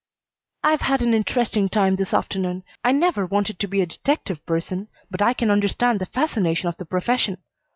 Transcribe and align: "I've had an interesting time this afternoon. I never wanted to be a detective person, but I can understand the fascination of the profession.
"I've 0.63 0.81
had 0.81 1.03
an 1.03 1.13
interesting 1.13 1.69
time 1.69 1.95
this 1.97 2.11
afternoon. 2.11 2.63
I 2.83 2.91
never 2.91 3.23
wanted 3.23 3.59
to 3.59 3.67
be 3.67 3.81
a 3.81 3.85
detective 3.85 4.43
person, 4.47 4.87
but 5.11 5.21
I 5.21 5.35
can 5.35 5.51
understand 5.51 5.99
the 6.01 6.07
fascination 6.07 6.67
of 6.67 6.77
the 6.77 6.85
profession. 6.85 7.37